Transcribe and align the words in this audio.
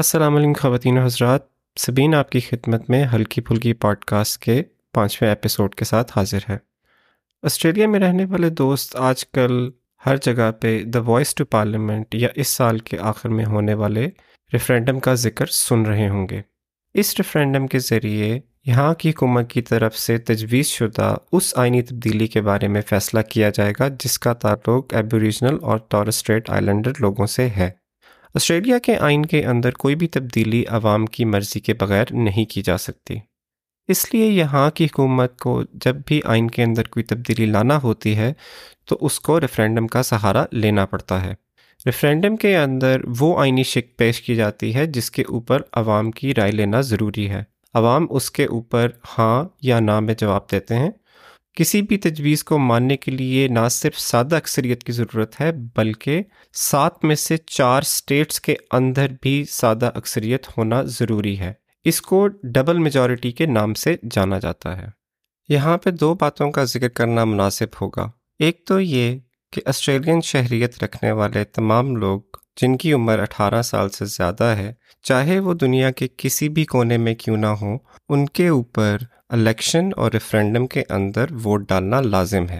السلام 0.00 0.36
علیکم 0.36 0.52
خواتین 0.60 0.96
و 0.98 1.04
حضرات 1.04 1.42
سبین 1.78 2.14
آپ 2.14 2.30
کی 2.30 2.40
خدمت 2.40 2.88
میں 2.90 3.02
ہلکی 3.12 3.40
پھلکی 3.48 3.72
پاڈ 3.82 4.00
کاسٹ 4.12 4.38
کے 4.42 4.62
پانچویں 4.94 5.28
ایپیسوڈ 5.28 5.74
کے 5.74 5.84
ساتھ 5.84 6.12
حاضر 6.16 6.48
ہے 6.48 6.56
آسٹریلیا 7.46 7.86
میں 7.88 8.00
رہنے 8.00 8.24
والے 8.30 8.48
دوست 8.60 8.96
آج 9.10 9.24
کل 9.34 9.52
ہر 10.06 10.16
جگہ 10.24 10.50
پہ 10.62 10.72
دا 10.94 11.00
وائس 11.10 11.34
ٹو 11.34 11.44
پارلیمنٹ 11.50 12.14
یا 12.14 12.28
اس 12.44 12.48
سال 12.56 12.78
کے 12.88 12.98
آخر 13.12 13.28
میں 13.36 13.44
ہونے 13.52 13.74
والے 13.84 14.08
ریفرینڈم 14.52 14.98
کا 15.06 15.14
ذکر 15.26 15.46
سن 15.60 15.86
رہے 15.86 16.08
ہوں 16.14 16.26
گے 16.30 16.40
اس 17.00 17.14
ریفرینڈم 17.18 17.66
کے 17.74 17.78
ذریعے 17.90 18.38
یہاں 18.66 18.92
کی 19.02 19.10
حکومت 19.10 19.50
کی 19.52 19.62
طرف 19.70 19.98
سے 20.06 20.18
تجویز 20.32 20.66
شدہ 20.78 21.14
اس 21.32 21.52
آئینی 21.66 21.82
تبدیلی 21.90 22.26
کے 22.34 22.40
بارے 22.50 22.68
میں 22.76 22.82
فیصلہ 22.88 23.20
کیا 23.30 23.50
جائے 23.54 23.72
گا 23.80 23.88
جس 24.04 24.18
کا 24.26 24.32
تعلق 24.44 24.94
ایبوریجنل 25.02 25.58
اور 25.70 25.78
ٹورسٹریٹ 25.88 26.50
لینڈر 26.60 26.92
لوگوں 27.00 27.26
سے 27.38 27.48
ہے 27.56 27.70
آسٹریلیا 28.36 28.78
کے 28.82 28.96
آئین 28.98 29.24
کے 29.26 29.44
اندر 29.46 29.72
کوئی 29.78 29.94
بھی 29.96 30.06
تبدیلی 30.14 30.64
عوام 30.76 31.04
کی 31.06 31.24
مرضی 31.24 31.60
کے 31.66 31.74
بغیر 31.80 32.12
نہیں 32.12 32.44
کی 32.54 32.62
جا 32.68 32.76
سکتی 32.84 33.18
اس 33.94 34.04
لیے 34.14 34.26
یہاں 34.26 34.68
کی 34.74 34.84
حکومت 34.84 35.38
کو 35.40 35.52
جب 35.84 35.96
بھی 36.06 36.20
آئین 36.34 36.48
کے 36.50 36.62
اندر 36.62 36.88
کوئی 36.96 37.04
تبدیلی 37.12 37.46
لانا 37.46 37.78
ہوتی 37.82 38.16
ہے 38.16 38.32
تو 38.88 38.96
اس 39.06 39.18
کو 39.28 39.38
ریفرینڈم 39.40 39.86
کا 39.94 40.02
سہارا 40.10 40.44
لینا 40.52 40.86
پڑتا 40.94 41.22
ہے 41.24 41.34
ریفرینڈم 41.86 42.36
کے 42.46 42.56
اندر 42.58 43.00
وہ 43.18 43.38
آئینی 43.40 43.62
شک 43.74 43.96
پیش 43.98 44.20
کی 44.22 44.34
جاتی 44.36 44.74
ہے 44.74 44.86
جس 44.96 45.10
کے 45.10 45.22
اوپر 45.28 45.62
عوام 45.82 46.10
کی 46.20 46.34
رائے 46.34 46.52
لینا 46.52 46.80
ضروری 46.90 47.28
ہے 47.30 47.42
عوام 47.82 48.06
اس 48.16 48.30
کے 48.30 48.44
اوپر 48.58 48.90
ہاں 49.18 49.44
یا 49.70 49.80
نہ 49.80 50.00
میں 50.06 50.14
جواب 50.20 50.50
دیتے 50.52 50.74
ہیں 50.78 50.90
کسی 51.56 51.80
بھی 51.88 51.96
تجویز 52.04 52.42
کو 52.44 52.58
ماننے 52.58 52.96
کے 52.96 53.10
لیے 53.10 53.46
نہ 53.48 53.66
صرف 53.70 53.98
سادہ 54.00 54.36
اکثریت 54.36 54.82
کی 54.84 54.92
ضرورت 54.92 55.40
ہے 55.40 55.50
بلکہ 55.76 56.22
سات 56.68 57.04
میں 57.04 57.14
سے 57.24 57.36
چار 57.46 57.82
سٹیٹس 57.88 58.40
کے 58.46 58.54
اندر 58.78 59.10
بھی 59.22 59.42
سادہ 59.50 59.90
اکثریت 59.94 60.46
ہونا 60.56 60.82
ضروری 60.98 61.38
ہے 61.38 61.52
اس 61.92 62.00
کو 62.02 62.26
ڈبل 62.54 62.78
میجورٹی 62.86 63.30
کے 63.40 63.46
نام 63.46 63.74
سے 63.84 63.94
جانا 64.12 64.38
جاتا 64.42 64.76
ہے 64.80 64.86
یہاں 65.48 65.76
پہ 65.84 65.90
دو 66.00 66.12
باتوں 66.20 66.50
کا 66.52 66.64
ذکر 66.72 66.88
کرنا 66.98 67.24
مناسب 67.24 67.80
ہوگا 67.80 68.10
ایک 68.44 68.64
تو 68.66 68.80
یہ 68.80 69.18
کہ 69.52 69.62
آسٹریلین 69.68 70.20
شہریت 70.24 70.82
رکھنے 70.84 71.10
والے 71.18 71.44
تمام 71.58 71.94
لوگ 71.96 72.20
جن 72.60 72.76
کی 72.76 72.92
عمر 72.92 73.18
اٹھارہ 73.18 73.60
سال 73.70 73.88
سے 73.88 74.04
زیادہ 74.16 74.44
ہے 74.58 74.72
چاہے 75.08 75.38
وہ 75.46 75.54
دنیا 75.60 75.90
کے 76.00 76.06
کسی 76.18 76.48
بھی 76.56 76.64
کونے 76.74 76.96
میں 76.98 77.14
کیوں 77.24 77.36
نہ 77.36 77.46
ہوں 77.60 77.78
ان 78.08 78.26
کے 78.38 78.48
اوپر 78.48 78.96
الیکشن 79.34 79.84
اور 80.00 80.10
ریفرینڈم 80.12 80.66
کے 80.72 80.82
اندر 80.94 81.32
ووٹ 81.44 81.60
ڈالنا 81.68 82.00
لازم 82.00 82.48
ہے 82.48 82.58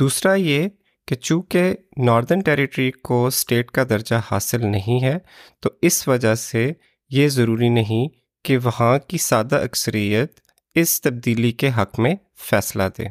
دوسرا 0.00 0.34
یہ 0.34 0.68
کہ 1.08 1.14
چونکہ 1.16 1.72
ناردن 2.06 2.40
ٹیریٹری 2.48 2.90
کو 3.08 3.24
اسٹیٹ 3.26 3.70
کا 3.76 3.84
درجہ 3.90 4.14
حاصل 4.30 4.66
نہیں 4.70 5.02
ہے 5.02 5.16
تو 5.62 5.70
اس 5.88 6.06
وجہ 6.08 6.34
سے 6.44 6.70
یہ 7.18 7.28
ضروری 7.38 7.68
نہیں 7.78 8.08
کہ 8.44 8.58
وہاں 8.64 8.96
کی 9.08 9.18
سادہ 9.26 9.56
اکثریت 9.68 10.40
اس 10.82 11.00
تبدیلی 11.02 11.50
کے 11.62 11.70
حق 11.76 11.98
میں 12.06 12.14
فیصلہ 12.50 12.82
دے 12.98 13.06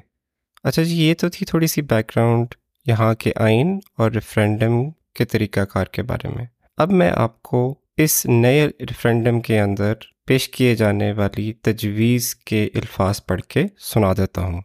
اچھا 0.69 0.83
جی 0.83 0.97
یہ 1.01 1.13
تو 1.21 1.29
تھی 1.35 1.45
تھوڑی 1.49 1.67
سی 1.73 1.81
بیک 1.91 2.11
گراؤنڈ 2.15 2.55
یہاں 2.91 3.13
کے 3.23 3.31
آئین 3.49 3.77
اور 4.01 4.11
ریفرینڈم 4.11 4.79
کے 5.17 5.25
طریقہ 5.33 5.65
کار 5.73 5.87
کے 5.97 6.03
بارے 6.13 6.29
میں 6.35 6.45
اب 6.83 6.91
میں 7.01 7.11
آپ 7.25 7.41
کو 7.49 7.63
اس 8.03 8.25
نئے 8.29 8.67
ریفرینڈم 8.89 9.39
کے 9.41 9.59
اندر 9.59 9.93
پیش 10.27 10.47
کیے 10.55 10.73
جانے 10.75 11.11
والی 11.17 11.51
تجویز 11.63 12.33
کے 12.49 12.63
الفاظ 12.81 13.23
پڑھ 13.27 13.41
کے 13.49 13.63
سنا 13.91 14.11
دیتا 14.17 14.41
ہوں 14.41 14.59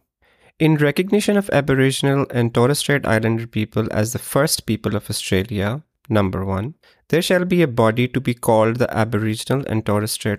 in 0.65 0.75
recognition 0.81 1.37
of 1.37 1.49
Aboriginal 1.59 2.23
and 2.33 2.57
I 2.57 2.97
islander 3.13 3.45
people 3.51 3.87
as 3.97 4.13
the 4.13 4.19
first 4.23 4.65
people 4.65 4.95
of 4.95 5.09
Australia 5.11 5.75
number 6.17 6.39
one 6.51 6.69
there 7.11 7.21
shall 7.31 7.43
be 7.53 7.59
a 7.59 7.65
body 7.81 8.05
to 8.13 8.21
be 8.25 8.33
the 8.79 8.85
Aboriginal 8.99 9.61
and 9.69 9.89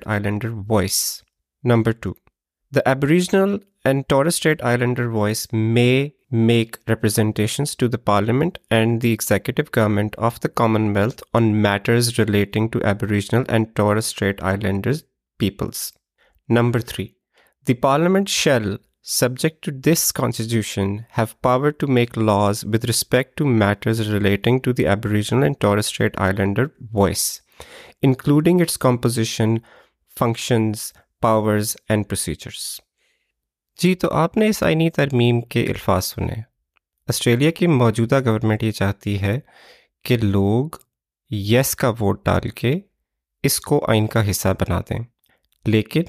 islander 0.06 0.50
voice 0.68 1.02
number 1.72 1.92
two 2.00 2.12
the 2.74 2.80
Aboriginal 2.92 3.56
and 3.88 5.00
voice 5.12 5.46
may 5.52 5.90
make 6.34 6.78
representations 6.86 7.74
to 7.76 7.88
the 7.88 7.98
Parliament 7.98 8.58
and 8.70 9.00
the 9.00 9.12
Executive 9.12 9.70
Government 9.70 10.14
of 10.16 10.40
the 10.40 10.48
Commonwealth 10.48 11.22
on 11.32 11.62
matters 11.62 12.18
relating 12.18 12.68
to 12.70 12.82
Aboriginal 12.82 13.44
and 13.48 13.74
Torres 13.74 14.06
Strait 14.06 14.42
Islander 14.42 14.96
peoples. 15.38 15.92
Number 16.48 16.80
3. 16.80 17.14
The 17.64 17.74
Parliament 17.74 18.28
shall, 18.28 18.78
subject 19.00 19.62
to 19.64 19.70
this 19.70 20.12
Constitution, 20.12 21.06
have 21.10 21.40
power 21.40 21.72
to 21.72 21.86
make 21.86 22.16
laws 22.16 22.64
with 22.64 22.84
respect 22.84 23.36
to 23.38 23.46
matters 23.46 24.10
relating 24.10 24.60
to 24.62 24.72
the 24.72 24.86
Aboriginal 24.86 25.44
and 25.44 25.58
Torres 25.58 25.86
Strait 25.86 26.18
Islander 26.18 26.72
voice, 26.92 27.40
including 28.02 28.60
its 28.60 28.76
composition, 28.76 29.62
functions, 30.06 30.92
powers, 31.20 31.76
and 31.88 32.06
procedures. 32.06 32.80
جی 33.82 33.94
تو 34.02 34.08
آپ 34.14 34.36
نے 34.36 34.48
اس 34.48 34.62
آئینی 34.62 34.88
ترمیم 34.96 35.40
کے 35.52 35.62
الفاظ 35.70 36.04
سنے 36.04 36.34
Australia 37.08 37.50
کی 37.50 37.66
موجودہ 37.66 38.18
گورنمنٹ 38.24 38.62
یہ 38.62 38.70
چاہتی 38.72 39.20
ہے 39.22 39.38
کہ 40.04 40.16
لوگ 40.16 40.76
یس 41.52 41.74
کا 41.76 41.88
ووٹ 42.00 42.24
ڈال 42.26 42.48
کے 42.60 42.72
اس 43.48 43.58
کو 43.60 43.80
آئین 43.90 44.06
کا 44.14 44.28
حصہ 44.30 44.48
بنا 44.60 44.80
دیں 44.90 44.98
لیکن 45.70 46.02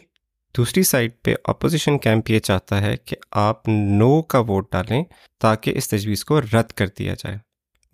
دوسری 0.57 0.83
سائڈ 0.91 1.11
پہ 1.23 1.33
اپوزیشن 1.53 1.97
کیمپ 2.03 2.29
یہ 2.31 2.39
چاہتا 2.49 2.81
ہے 2.81 2.95
کہ 3.05 3.15
آپ 3.45 3.67
نو 3.67 4.21
کا 4.33 4.39
ووٹ 4.51 4.71
ڈالیں 4.71 5.03
تاکہ 5.41 5.77
اس 5.77 5.89
تجویز 5.89 6.23
کو 6.25 6.39
رد 6.41 6.71
کر 6.77 6.87
دیا 6.99 7.13
جائے 7.19 7.37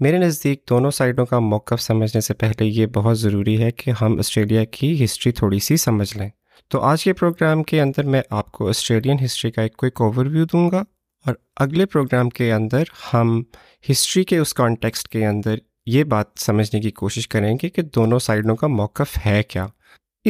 میرے 0.04 0.18
نزدیک 0.26 0.64
دونوں 0.70 0.92
سائڈوں 1.00 1.26
کا 1.26 1.40
موقف 1.48 1.82
سمجھنے 1.82 2.22
سے 2.22 2.34
پہلے 2.44 2.66
یہ 2.66 2.86
بہت 2.94 3.20
ضروری 3.20 3.62
ہے 3.64 3.72
کہ 3.82 3.92
ہم 4.02 4.20
آسٹریلیا 4.20 4.64
کی 4.78 4.94
ہسٹری 5.04 5.32
تھوڑی 5.40 5.60
سی 5.70 5.78
سمجھ 5.88 6.16
لیں 6.18 6.30
تو 6.70 6.80
آج 6.92 7.04
کے 7.04 7.14
پروگرام 7.14 7.64
کے 7.70 7.82
اندر 7.82 8.06
میں 8.16 8.22
آپ 8.40 8.52
کو 8.52 8.68
آسٹریلین 8.70 9.24
ہسٹری 9.26 9.52
کا 9.52 9.62
ایک 9.62 9.76
کوئک 9.78 10.02
اوور 10.02 10.26
ویو 10.34 10.46
دوں 10.52 10.70
گا 10.72 10.84
اور 11.26 11.36
اگلے 11.64 11.86
پروگرام 11.86 12.30
کے 12.38 12.52
اندر 12.54 12.84
ہم 13.14 13.42
ہسٹری 13.90 14.24
کے 14.24 14.38
اس 14.38 14.54
کانٹیکسٹ 14.54 15.08
کے 15.10 15.26
اندر 15.28 15.56
یہ 15.96 16.04
بات 16.04 16.26
سمجھنے 16.40 16.80
کی 16.82 16.92
کوشش 17.02 17.28
کریں 17.28 17.54
گے 17.64 17.70
کہ 17.70 17.82
دونوں 17.96 18.20
سائڈوں 18.28 18.56
کا 18.56 18.68
موقف 18.68 19.18
ہے 19.26 19.42
کیا 19.50 19.66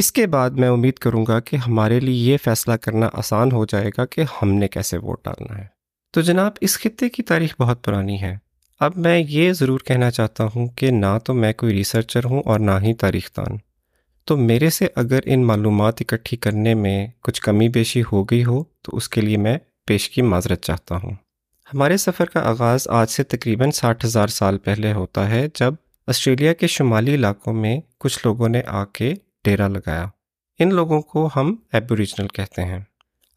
اس 0.01 0.11
کے 0.11 0.25
بعد 0.33 0.49
میں 0.63 0.67
امید 0.69 0.97
کروں 1.05 1.25
گا 1.27 1.39
کہ 1.47 1.55
ہمارے 1.67 1.99
لیے 1.99 2.31
یہ 2.31 2.37
فیصلہ 2.43 2.73
کرنا 2.81 3.09
آسان 3.21 3.51
ہو 3.51 3.65
جائے 3.69 3.89
گا 3.97 4.05
کہ 4.11 4.23
ہم 4.41 4.53
نے 4.57 4.67
کیسے 4.75 4.97
ووٹ 4.97 5.23
ڈالنا 5.25 5.57
ہے 5.57 5.65
تو 6.13 6.21
جناب 6.27 6.53
اس 6.61 6.77
خطے 6.79 7.09
کی 7.09 7.23
تاریخ 7.23 7.55
بہت 7.59 7.83
پرانی 7.85 8.21
ہے 8.21 8.35
اب 8.85 8.97
میں 8.97 9.17
یہ 9.29 9.51
ضرور 9.53 9.79
کہنا 9.85 10.09
چاہتا 10.11 10.45
ہوں 10.55 10.67
کہ 10.77 10.89
نہ 10.91 11.17
تو 11.25 11.33
میں 11.33 11.51
کوئی 11.57 11.73
ریسرچر 11.73 12.25
ہوں 12.29 12.41
اور 12.45 12.59
نہ 12.59 12.71
ہی 12.83 12.93
تاریخ 13.03 13.29
دان 13.37 13.57
تو 14.27 14.37
میرے 14.37 14.69
سے 14.69 14.87
اگر 14.95 15.19
ان 15.25 15.45
معلومات 15.47 16.01
اکٹھی 16.01 16.37
کرنے 16.37 16.73
میں 16.75 17.05
کچھ 17.23 17.41
کمی 17.41 17.67
بیشی 17.77 18.01
ہو 18.11 18.23
گئی 18.31 18.43
ہو 18.45 18.63
تو 18.83 18.95
اس 18.97 19.09
کے 19.09 19.21
لیے 19.21 19.37
میں 19.45 19.57
پیش 19.87 20.09
کی 20.09 20.21
معذرت 20.21 20.63
چاہتا 20.65 20.95
ہوں 21.03 21.13
ہمارے 21.73 21.97
سفر 21.97 22.25
کا 22.33 22.41
آغاز 22.49 22.87
آج 22.99 23.09
سے 23.09 23.23
تقریباً 23.33 23.71
ساٹھ 23.73 24.05
ہزار 24.05 24.27
سال 24.37 24.57
پہلے 24.65 24.91
ہوتا 24.93 25.29
ہے 25.29 25.45
جب 25.59 25.73
آسٹریلیا 26.07 26.53
کے 26.53 26.67
شمالی 26.67 27.15
علاقوں 27.15 27.53
میں 27.53 27.79
کچھ 28.03 28.19
لوگوں 28.25 28.49
نے 28.49 28.61
آ 28.67 28.83
کے 28.93 29.13
ڈیرا 29.45 29.67
لگایا 29.67 30.05
ان 30.63 30.73
لوگوں 30.75 31.01
کو 31.11 31.27
ہم 31.35 31.55
ایبوریجنل 31.79 32.27
کہتے 32.33 32.63
ہیں 32.65 32.79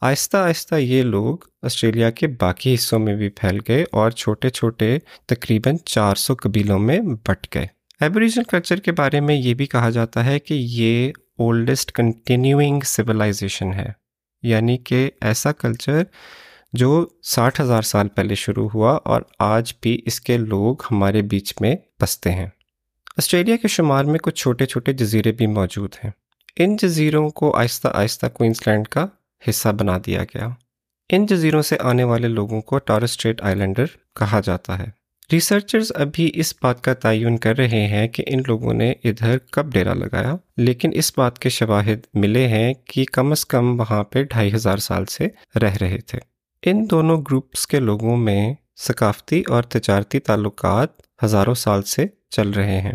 آہستہ 0.08 0.36
آہستہ 0.36 0.74
یہ 0.74 1.02
لوگ 1.02 1.44
آسٹریلیا 1.66 2.10
کے 2.20 2.26
باقی 2.40 2.74
حصوں 2.74 2.98
میں 2.98 3.14
بھی 3.16 3.28
پھیل 3.36 3.58
گئے 3.68 3.84
اور 4.00 4.10
چھوٹے 4.22 4.50
چھوٹے 4.58 4.96
تقریباً 5.28 5.76
چار 5.86 6.14
سو 6.24 6.34
قبیلوں 6.42 6.78
میں 6.78 7.00
بٹ 7.28 7.46
گئے 7.54 7.66
ایبوریجنل 8.02 8.44
کلچر 8.50 8.76
کے 8.84 8.92
بارے 8.98 9.18
میں 9.20 9.34
یہ 9.34 9.54
بھی 9.54 9.66
کہا 9.72 9.90
جاتا 9.96 10.24
ہے 10.24 10.38
کہ 10.40 10.54
یہ 10.54 11.10
اولڈسٹ 11.44 11.92
کنٹینیوئنگ 11.94 12.80
سویلائزیشن 12.86 13.72
ہے 13.74 13.86
یعنی 14.48 14.76
کہ 14.88 15.08
ایسا 15.28 15.52
کلچر 15.60 16.02
جو 16.78 17.06
ساٹھ 17.32 17.60
ہزار 17.60 17.82
سال 17.90 18.08
پہلے 18.16 18.34
شروع 18.34 18.68
ہوا 18.74 18.92
اور 19.12 19.22
آج 19.48 19.72
بھی 19.82 19.98
اس 20.06 20.20
کے 20.20 20.36
لوگ 20.38 20.82
ہمارے 20.90 21.22
بیچ 21.34 21.52
میں 21.60 21.74
بستے 22.02 22.30
ہیں 22.34 22.46
آسٹریلیا 23.18 23.56
کے 23.62 23.68
شمار 23.68 24.04
میں 24.04 24.18
کچھ 24.22 24.40
چھوٹے 24.42 24.66
چھوٹے 24.66 24.92
جزیرے 25.04 25.32
بھی 25.40 25.46
موجود 25.46 25.94
ہیں 26.04 26.10
ان 26.64 26.76
جزیروں 26.82 27.28
کو 27.40 27.56
آہستہ 27.58 27.88
آہستہ 27.94 28.26
کوئنس 28.34 28.66
لینڈ 28.66 28.88
کا 28.96 29.06
حصہ 29.48 29.68
بنا 29.80 29.98
دیا 30.06 30.24
گیا 30.34 30.48
ان 31.12 31.26
جزیروں 31.30 31.62
سے 31.70 31.76
آنے 31.90 32.04
والے 32.12 32.28
لوگوں 32.28 32.60
کو 32.72 32.78
ٹارسٹریٹ 32.90 33.42
آئی 33.42 33.54
لینڈر 33.54 33.86
کہا 34.18 34.40
جاتا 34.44 34.78
ہے 34.78 34.90
ریسرچرز 35.32 35.90
اب 35.94 36.08
بھی 36.14 36.30
اس 36.40 36.52
بات 36.62 36.82
کا 36.84 36.92
تعین 37.02 37.36
کر 37.44 37.56
رہے 37.58 37.86
ہیں 37.88 38.06
کہ 38.12 38.24
ان 38.32 38.40
لوگوں 38.48 38.72
نے 38.74 38.90
ادھر 39.08 39.38
کب 39.52 39.72
ڈیرا 39.72 39.94
لگایا 39.94 40.34
لیکن 40.56 40.90
اس 40.98 41.12
بات 41.18 41.38
کے 41.40 41.48
شواہد 41.58 42.04
ملے 42.24 42.46
ہیں 42.48 42.72
کہ 42.90 43.04
کم 43.12 43.30
از 43.32 43.44
کم 43.54 43.78
وہاں 43.80 44.02
پہ 44.12 44.22
ڈھائی 44.34 44.52
ہزار 44.54 44.78
سال 44.88 45.04
سے 45.14 45.28
رہ 45.62 45.76
رہے 45.80 45.98
تھے 46.06 46.18
ان 46.70 46.84
دونوں 46.90 47.16
گروپس 47.30 47.66
کے 47.66 47.80
لوگوں 47.80 48.16
میں 48.26 48.52
ثقافتی 48.88 49.42
اور 49.56 49.62
تجارتی 49.76 50.20
تعلقات 50.28 50.92
ہزاروں 51.24 51.54
سال 51.54 51.82
سے 51.94 52.06
چل 52.36 52.50
رہے 52.56 52.80
ہیں 52.80 52.92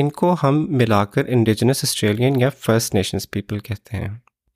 ان 0.00 0.10
کو 0.20 0.34
ہم 0.42 0.64
ملا 0.78 1.04
کر 1.14 1.28
انڈیجنس 1.34 1.84
آسٹریلین 1.84 2.40
یا 2.40 2.48
فرسٹ 2.60 2.94
نیشنز 2.94 3.30
پیپل 3.30 3.58
کہتے 3.68 3.96
ہیں 3.96 4.08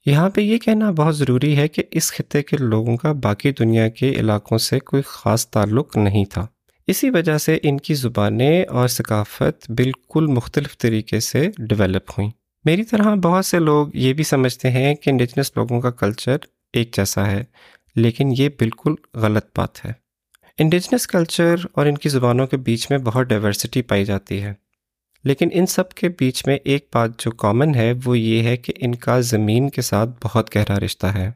یہاں 0.07 0.29
پہ 0.35 0.41
یہ 0.41 0.59
کہنا 0.63 0.91
بہت 0.97 1.17
ضروری 1.17 1.57
ہے 1.57 1.69
کہ 1.69 1.83
اس 2.01 2.13
خطے 2.17 2.43
کے 2.43 2.57
لوگوں 2.61 2.97
کا 2.97 3.13
باقی 3.23 3.53
دنیا 3.59 3.89
کے 4.01 4.11
علاقوں 4.21 4.59
سے 4.69 4.79
کوئی 4.91 5.03
خاص 5.07 5.47
تعلق 5.51 5.97
نہیں 5.97 6.25
تھا 6.35 6.47
اسی 6.91 7.09
وجہ 7.15 7.37
سے 7.39 7.57
ان 7.69 7.77
کی 7.87 7.95
زبانیں 7.95 8.65
اور 8.79 8.89
ثقافت 8.89 9.71
بالکل 9.81 10.27
مختلف 10.37 10.77
طریقے 10.85 11.19
سے 11.27 11.47
ڈیولپ 11.69 12.11
ہوئیں 12.17 12.31
میری 12.65 12.85
طرح 12.85 13.15
بہت 13.27 13.47
سے 13.47 13.59
لوگ 13.59 13.95
یہ 14.05 14.13
بھی 14.21 14.25
سمجھتے 14.31 14.71
ہیں 14.79 14.95
کہ 15.03 15.11
انڈیجنس 15.11 15.53
لوگوں 15.57 15.81
کا 15.81 15.91
کلچر 16.01 16.37
ایک 16.79 16.93
جیسا 16.97 17.31
ہے 17.31 17.43
لیکن 17.97 18.33
یہ 18.39 18.49
بالکل 18.61 18.95
غلط 19.27 19.45
بات 19.59 19.85
ہے 19.85 19.93
انڈیجنس 20.65 21.07
کلچر 21.15 21.65
اور 21.77 21.87
ان 21.91 21.99
کی 22.05 22.09
زبانوں 22.17 22.47
کے 22.47 22.57
بیچ 22.71 22.91
میں 22.91 22.99
بہت 23.11 23.27
ڈائیورسٹی 23.29 23.83
پائی 23.93 24.05
جاتی 24.05 24.43
ہے 24.43 24.53
لیکن 25.31 25.49
ان 25.61 25.67
سب 25.79 25.93
کے 26.01 26.09
بیچ 26.19 26.47
میں 26.47 26.59
ایک 26.73 26.89
بات 26.95 27.19
جو 27.25 27.31
کامن 27.45 27.75
ہے 27.75 27.93
وہ 28.05 28.19
یہ 28.19 28.43
ہے 28.49 28.57
کہ 28.65 28.73
ان 28.87 28.95
کا 29.07 29.21
زمین 29.35 29.71
کے 29.79 29.83
ساتھ 29.93 30.19
بہت 30.25 30.55
گہرا 30.57 30.81
رشتہ 30.85 31.07
ہے 31.19 31.31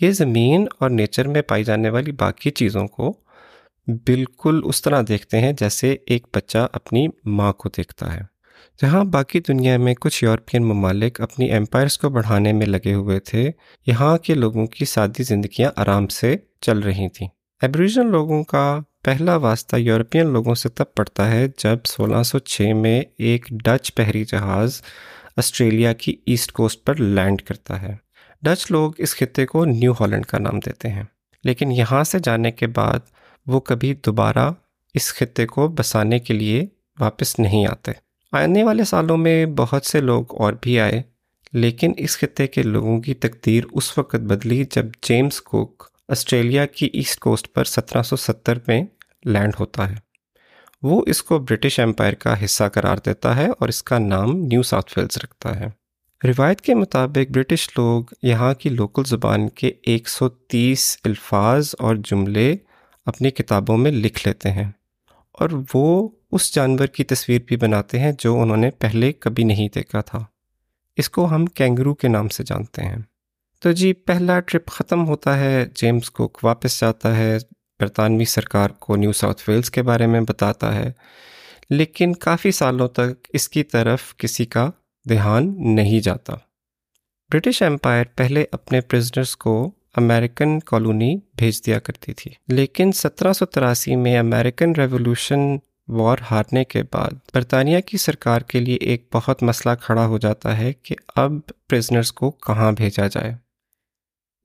یہ 0.00 0.10
زمین 0.22 0.66
اور 0.80 0.90
نیچر 0.90 1.28
میں 1.34 1.42
پائی 1.52 1.64
جانے 1.64 1.88
والی 1.90 2.12
باقی 2.24 2.50
چیزوں 2.62 2.86
کو 2.88 3.12
بالکل 4.06 4.60
اس 4.68 4.80
طرح 4.82 5.00
دیکھتے 5.08 5.40
ہیں 5.40 5.52
جیسے 5.58 5.94
ایک 6.12 6.26
بچہ 6.34 6.66
اپنی 6.78 7.06
ماں 7.36 7.52
کو 7.60 7.68
دیکھتا 7.76 8.14
ہے 8.14 8.20
جہاں 8.82 9.04
باقی 9.12 9.40
دنیا 9.48 9.76
میں 9.84 9.94
کچھ 10.00 10.22
یورپین 10.24 10.64
ممالک 10.68 11.20
اپنی 11.20 11.46
ایمپائرس 11.52 11.96
کو 11.98 12.08
بڑھانے 12.16 12.52
میں 12.52 12.66
لگے 12.66 12.94
ہوئے 12.94 13.18
تھے 13.30 13.50
یہاں 13.86 14.16
کے 14.26 14.34
لوگوں 14.34 14.66
کی 14.76 14.84
سادی 14.84 15.22
زندگیاں 15.28 15.70
آرام 15.82 16.06
سے 16.18 16.36
چل 16.66 16.78
رہی 16.82 17.08
تھیں 17.14 17.28
ایبریجن 17.62 18.10
لوگوں 18.10 18.42
کا 18.52 18.62
پہلا 19.04 19.36
واسطہ 19.46 19.76
یورپین 19.76 20.32
لوگوں 20.32 20.54
سے 20.62 20.68
تب 20.68 20.94
پڑتا 20.96 21.30
ہے 21.30 21.46
جب 21.62 21.84
سولہ 21.86 22.22
سو 22.24 22.38
چھ 22.38 22.72
میں 22.76 23.00
ایک 23.28 23.46
ڈچ 23.64 23.94
پہری 23.94 24.24
جہاز 24.30 24.80
آسٹریلیا 25.36 25.92
کی 26.02 26.16
ایسٹ 26.26 26.52
کوسٹ 26.52 26.84
پر 26.86 26.96
لینڈ 27.00 27.42
کرتا 27.48 27.80
ہے 27.82 27.94
ڈچ 28.44 28.70
لوگ 28.70 28.92
اس 29.06 29.14
خطے 29.16 29.46
کو 29.46 29.64
نیو 29.64 29.92
ہالینڈ 30.00 30.26
کا 30.26 30.38
نام 30.38 30.58
دیتے 30.66 30.88
ہیں 30.88 31.02
لیکن 31.44 31.72
یہاں 31.72 32.02
سے 32.04 32.18
جانے 32.24 32.50
کے 32.52 32.66
بعد 32.76 33.16
وہ 33.52 33.60
کبھی 33.68 33.92
دوبارہ 34.06 34.50
اس 34.98 35.12
خطے 35.14 35.46
کو 35.46 35.66
بسانے 35.78 36.18
کے 36.20 36.34
لیے 36.34 36.64
واپس 37.00 37.38
نہیں 37.38 37.66
آتے 37.66 37.92
آنے 38.40 38.62
والے 38.64 38.84
سالوں 38.84 39.16
میں 39.18 39.44
بہت 39.56 39.84
سے 39.86 40.00
لوگ 40.00 40.34
اور 40.42 40.52
بھی 40.62 40.78
آئے 40.80 41.00
لیکن 41.62 41.92
اس 42.06 42.16
خطے 42.18 42.46
کے 42.56 42.62
لوگوں 42.62 43.00
کی 43.02 43.14
تقدیر 43.26 43.64
اس 43.80 43.96
وقت 43.98 44.20
بدلی 44.32 44.62
جب 44.74 44.86
جیمز 45.08 45.40
کوک 45.42 45.82
آسٹریلیا 46.16 46.66
کی 46.78 46.88
ایسٹ 46.92 47.18
کوسٹ 47.20 47.52
پر 47.54 47.64
سترہ 47.74 48.02
سو 48.10 48.16
ستر 48.16 48.58
میں 48.66 48.82
لینڈ 49.34 49.54
ہوتا 49.60 49.88
ہے 49.90 49.94
وہ 50.88 51.02
اس 51.12 51.22
کو 51.28 51.38
برٹش 51.48 51.78
امپائر 51.80 52.14
کا 52.24 52.34
حصہ 52.44 52.64
قرار 52.74 52.96
دیتا 53.06 53.34
ہے 53.36 53.46
اور 53.58 53.68
اس 53.68 53.82
کا 53.90 53.98
نام 53.98 54.36
نیو 54.50 54.62
ساؤتھ 54.72 54.96
ویلز 54.96 55.18
رکھتا 55.22 55.58
ہے 55.60 55.68
روایت 56.24 56.60
کے 56.68 56.74
مطابق 56.74 57.32
برٹش 57.36 57.68
لوگ 57.76 58.12
یہاں 58.22 58.52
کی 58.60 58.68
لوکل 58.70 59.02
زبان 59.06 59.48
کے 59.60 59.70
ایک 59.92 60.08
سو 60.08 60.28
تیس 60.52 60.96
الفاظ 61.08 61.74
اور 61.86 61.96
جملے 62.10 62.54
اپنی 63.08 63.30
کتابوں 63.30 63.76
میں 63.78 63.90
لکھ 63.90 64.26
لیتے 64.26 64.50
ہیں 64.52 64.70
اور 65.40 65.50
وہ 65.74 65.84
اس 66.36 66.54
جانور 66.54 66.86
کی 66.96 67.04
تصویر 67.12 67.40
بھی 67.48 67.56
بناتے 67.64 67.98
ہیں 68.00 68.10
جو 68.20 68.40
انہوں 68.40 68.56
نے 68.64 68.70
پہلے 68.84 69.10
کبھی 69.26 69.44
نہیں 69.50 69.68
دیکھا 69.74 70.00
تھا 70.10 70.18
اس 71.02 71.08
کو 71.16 71.24
ہم 71.34 71.46
کینگرو 71.60 71.94
کے 72.02 72.08
نام 72.08 72.28
سے 72.36 72.42
جانتے 72.46 72.82
ہیں 72.86 72.96
تو 73.62 73.72
جی 73.80 73.92
پہلا 74.08 74.38
ٹرپ 74.50 74.68
ختم 74.70 75.06
ہوتا 75.08 75.38
ہے 75.40 75.64
جیمز 75.80 76.10
کو 76.18 76.28
واپس 76.42 76.78
جاتا 76.80 77.16
ہے 77.16 77.36
برطانوی 77.80 78.24
سرکار 78.34 78.70
کو 78.84 78.96
نیو 78.96 79.12
ساؤتھ 79.22 79.48
ویلز 79.48 79.70
کے 79.76 79.82
بارے 79.92 80.06
میں 80.14 80.20
بتاتا 80.28 80.74
ہے 80.74 80.90
لیکن 81.70 82.12
کافی 82.26 82.50
سالوں 82.60 82.88
تک 83.00 83.26
اس 83.38 83.48
کی 83.54 83.62
طرف 83.76 84.14
کسی 84.24 84.44
کا 84.56 84.70
دھیان 85.08 85.52
نہیں 85.74 86.00
جاتا 86.08 86.34
برٹش 87.32 87.62
امپائر 87.62 88.04
پہلے 88.18 88.44
اپنے 88.58 88.80
پرزنس 88.92 89.36
کو 89.46 89.56
امریکن 89.98 90.58
کالونی 90.70 91.14
بھیج 91.38 91.60
دیا 91.66 91.78
کرتی 91.86 92.12
تھی 92.20 92.30
لیکن 92.54 92.92
سترہ 92.94 93.32
سو 93.32 93.46
تراسی 93.54 93.94
میں 94.02 94.16
امریکن 94.18 94.72
ریولیوشن 94.78 95.38
وار 96.00 96.18
ہارنے 96.30 96.64
کے 96.72 96.82
بعد 96.92 97.14
برطانیہ 97.34 97.80
کی 97.86 97.98
سرکار 97.98 98.40
کے 98.52 98.60
لیے 98.60 98.76
ایک 98.90 99.06
بہت 99.14 99.42
مسئلہ 99.48 99.74
کھڑا 99.82 100.04
ہو 100.12 100.18
جاتا 100.26 100.56
ہے 100.58 100.72
کہ 100.86 100.96
اب 101.22 101.38
پریزنرز 101.68 102.12
کو 102.20 102.30
کہاں 102.46 102.70
بھیجا 102.82 103.06
جائے 103.16 103.32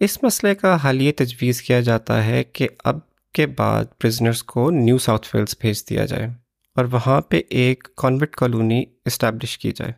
اس 0.06 0.18
مسئلے 0.24 0.56
کا 0.62 0.76
حال 0.84 1.02
یہ 1.02 1.12
تجویز 1.18 1.62
کیا 1.68 1.80
جاتا 1.90 2.24
ہے 2.26 2.44
کہ 2.58 2.68
اب 2.92 3.00
کے 3.38 3.46
بعد 3.60 3.86
پریزنرز 4.00 4.44
کو 4.54 4.70
نیو 4.80 4.98
ساؤتھ 5.08 5.28
ویلز 5.34 5.56
بھیج 5.60 5.84
دیا 5.90 6.06
جائے 6.14 6.26
اور 6.78 6.86
وہاں 6.92 7.20
پہ 7.32 7.42
ایک 7.62 7.88
کانوٹ 8.04 8.36
کالونی 8.42 8.84
اسٹیبلش 9.12 9.58
کی 9.64 9.72
جائے 9.76 9.94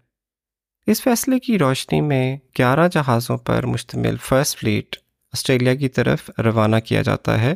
اس 0.91 1.01
فیصلے 1.01 1.39
کی 1.47 1.57
روشنی 1.59 2.01
میں 2.11 2.25
گیارہ 2.59 2.87
جہازوں 2.91 3.37
پر 3.47 3.65
مشتمل 3.75 4.15
فرسٹ 4.29 4.57
فلیٹ 4.59 4.95
آسٹریلیا 5.35 5.73
کی 5.75 5.87
طرف 5.95 6.29
روانہ 6.45 6.75
کیا 6.85 7.01
جاتا 7.07 7.39
ہے 7.41 7.53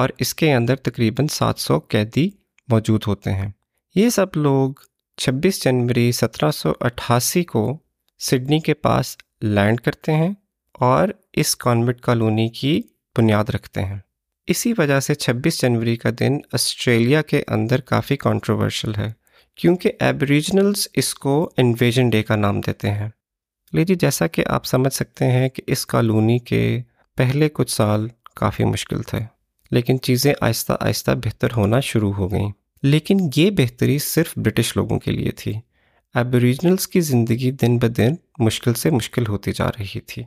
اور 0.00 0.08
اس 0.24 0.34
کے 0.42 0.52
اندر 0.54 0.76
تقریباً 0.88 1.26
سات 1.30 1.58
سو 1.60 1.78
قیدی 1.94 2.28
موجود 2.72 3.06
ہوتے 3.06 3.32
ہیں 3.40 3.50
یہ 3.94 4.08
سب 4.16 4.36
لوگ 4.36 4.70
چھبیس 5.22 5.62
جنوری 5.64 6.10
سترہ 6.20 6.50
سو 6.60 6.72
اٹھاسی 6.88 7.42
کو 7.52 7.62
سڈنی 8.28 8.58
کے 8.68 8.74
پاس 8.86 9.16
لینڈ 9.56 9.80
کرتے 9.88 10.12
ہیں 10.22 10.32
اور 10.90 11.08
اس 11.42 11.54
کانوٹ 11.64 12.00
کالونی 12.06 12.48
کی 12.60 12.72
بنیاد 13.18 13.50
رکھتے 13.54 13.84
ہیں 13.90 13.98
اسی 14.52 14.72
وجہ 14.78 15.00
سے 15.08 15.14
چھبیس 15.24 15.60
جنوری 15.62 15.96
کا 16.04 16.10
دن 16.20 16.36
آسٹریلیا 16.58 17.22
کے 17.32 17.42
اندر 17.56 17.80
کافی 17.92 18.16
کانٹروورشل 18.26 18.92
ہے 18.98 19.10
کیونکہ 19.62 19.92
ایبریجنلس 20.08 20.88
اس 21.02 21.14
کو 21.24 21.34
انویژن 21.62 22.10
ڈے 22.10 22.22
کا 22.30 22.36
نام 22.44 22.60
دیتے 22.66 22.90
ہیں 23.00 23.08
لیکن 23.78 23.94
جیسا 24.04 24.26
کہ 24.36 24.44
آپ 24.58 24.64
سمجھ 24.74 24.92
سکتے 24.94 25.30
ہیں 25.32 25.48
کہ 25.56 25.62
اس 25.74 25.84
کالونی 25.94 26.38
کے 26.52 26.62
پہلے 27.20 27.48
کچھ 27.52 27.70
سال 27.72 28.06
کافی 28.36 28.64
مشکل 28.64 29.02
تھے 29.08 29.18
لیکن 29.74 30.00
چیزیں 30.02 30.32
آہستہ 30.40 30.72
آہستہ 30.80 31.10
بہتر 31.24 31.52
ہونا 31.56 31.78
شروع 31.88 32.12
ہو 32.18 32.30
گئیں 32.32 32.48
لیکن 32.82 33.18
یہ 33.36 33.50
بہتری 33.56 33.98
صرف 34.04 34.32
برٹش 34.44 34.72
لوگوں 34.76 34.98
کے 34.98 35.10
لیے 35.10 35.30
تھی 35.36 35.52
ایبوریجنلس 36.20 36.86
کی 36.88 37.00
زندگی 37.08 37.50
دن 37.62 37.76
بہ 37.78 37.86
دن 37.98 38.14
مشکل 38.44 38.74
سے 38.82 38.90
مشکل 38.90 39.26
ہوتی 39.28 39.52
جا 39.56 39.66
رہی 39.78 40.00
تھی 40.12 40.22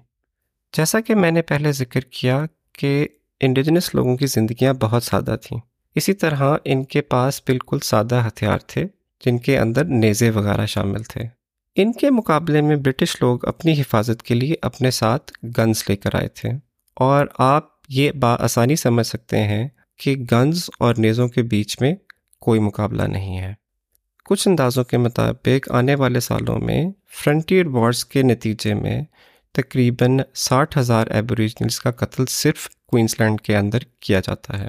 جیسا 0.77 0.99
کہ 1.07 1.15
میں 1.21 1.31
نے 1.31 1.41
پہلے 1.53 1.71
ذکر 1.79 1.99
کیا 2.19 2.39
کہ 2.79 2.91
انڈیجنس 3.47 3.89
لوگوں 3.95 4.15
کی 4.17 4.25
زندگیاں 4.35 4.73
بہت 4.81 5.03
سادہ 5.03 5.35
تھیں 5.43 5.57
اسی 6.01 6.13
طرح 6.25 6.43
ان 6.73 6.83
کے 6.93 7.01
پاس 7.15 7.41
بالکل 7.47 7.79
سادہ 7.89 8.21
ہتھیار 8.27 8.59
تھے 8.73 8.85
جن 9.25 9.37
کے 9.47 9.57
اندر 9.59 9.85
نیزے 10.05 10.29
وغیرہ 10.35 10.65
شامل 10.75 11.03
تھے 11.15 11.23
ان 11.81 11.93
کے 12.01 12.09
مقابلے 12.19 12.61
میں 12.69 12.75
برٹش 12.85 13.17
لوگ 13.21 13.45
اپنی 13.55 13.79
حفاظت 13.81 14.23
کے 14.27 14.35
لیے 14.35 14.55
اپنے 14.71 14.91
ساتھ 15.01 15.31
گنز 15.57 15.83
لے 15.89 15.95
کر 16.05 16.15
آئے 16.19 16.27
تھے 16.41 16.51
اور 17.01 17.25
آپ 17.39 17.65
یہ 17.89 18.11
با 18.21 18.35
آسانی 18.43 18.75
سمجھ 18.75 19.05
سکتے 19.07 19.43
ہیں 19.43 19.67
کہ 20.03 20.15
گنز 20.31 20.63
اور 20.85 20.95
نیزوں 20.97 21.27
کے 21.29 21.41
بیچ 21.53 21.77
میں 21.81 21.93
کوئی 22.41 22.59
مقابلہ 22.59 23.03
نہیں 23.11 23.37
ہے 23.39 23.53
کچھ 24.29 24.47
اندازوں 24.47 24.83
کے 24.83 24.97
مطابق 24.97 25.71
آنے 25.75 25.95
والے 26.01 26.19
سالوں 26.19 26.57
میں 26.65 26.83
فرنٹیئر 27.23 27.67
وارز 27.75 28.03
کے 28.05 28.21
نتیجے 28.23 28.73
میں 28.73 29.01
تقریباً 29.55 30.17
ساٹھ 30.45 30.77
ہزار 30.77 31.07
ایبوریجنلس 31.15 31.79
کا 31.79 31.91
قتل 32.03 32.25
صرف 32.29 32.69
کوئنس 32.91 33.19
لینڈ 33.19 33.41
کے 33.41 33.57
اندر 33.57 33.83
کیا 33.99 34.19
جاتا 34.27 34.59
ہے 34.59 34.67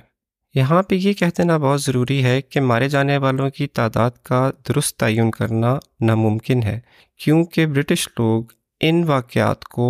یہاں 0.55 0.83
پہ 0.89 0.95
یہ 0.95 1.13
کہتے 1.21 1.43
ہیں 1.43 1.59
بہت 1.59 1.81
ضروری 1.83 2.23
ہے 2.25 2.41
کہ 2.43 2.61
مارے 2.61 2.89
جانے 2.89 3.17
والوں 3.25 3.51
کی 3.51 3.67
تعداد 3.79 4.19
کا 4.29 4.49
درست 4.69 4.97
تعین 5.01 5.31
کرنا 5.39 5.77
ناممکن 6.11 6.63
ہے 6.63 6.79
کیونکہ 7.25 7.67
برٹش 7.67 8.09
لوگ 8.19 8.53
ان 8.89 9.03
واقعات 9.09 9.65
کو 9.79 9.89